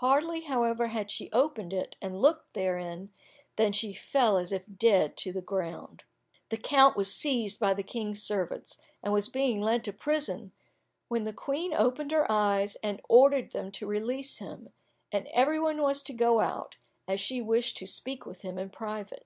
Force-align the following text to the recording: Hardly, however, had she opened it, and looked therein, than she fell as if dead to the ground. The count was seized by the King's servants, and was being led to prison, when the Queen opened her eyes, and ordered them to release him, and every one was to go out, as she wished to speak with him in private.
Hardly, 0.00 0.42
however, 0.42 0.88
had 0.88 1.10
she 1.10 1.32
opened 1.32 1.72
it, 1.72 1.96
and 2.02 2.20
looked 2.20 2.52
therein, 2.52 3.10
than 3.56 3.72
she 3.72 3.94
fell 3.94 4.36
as 4.36 4.52
if 4.52 4.64
dead 4.76 5.16
to 5.16 5.32
the 5.32 5.40
ground. 5.40 6.04
The 6.50 6.58
count 6.58 6.94
was 6.94 7.10
seized 7.14 7.58
by 7.58 7.72
the 7.72 7.82
King's 7.82 8.22
servants, 8.22 8.78
and 9.02 9.14
was 9.14 9.30
being 9.30 9.62
led 9.62 9.82
to 9.84 9.94
prison, 9.94 10.52
when 11.08 11.24
the 11.24 11.32
Queen 11.32 11.72
opened 11.72 12.12
her 12.12 12.30
eyes, 12.30 12.76
and 12.82 13.00
ordered 13.08 13.52
them 13.52 13.72
to 13.72 13.86
release 13.86 14.36
him, 14.36 14.74
and 15.10 15.26
every 15.28 15.58
one 15.58 15.80
was 15.80 16.02
to 16.02 16.12
go 16.12 16.40
out, 16.40 16.76
as 17.08 17.18
she 17.18 17.40
wished 17.40 17.78
to 17.78 17.86
speak 17.86 18.26
with 18.26 18.42
him 18.42 18.58
in 18.58 18.68
private. 18.68 19.24